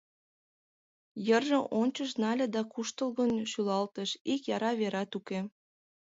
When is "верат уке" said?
4.79-5.39